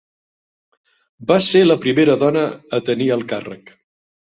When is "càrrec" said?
3.35-3.77